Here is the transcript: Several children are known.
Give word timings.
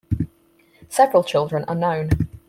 Several 0.89 1.23
children 1.23 1.63
are 1.65 1.75
known. 1.75 2.09